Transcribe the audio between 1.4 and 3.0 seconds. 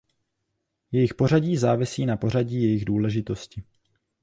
závisí na pořadí jejich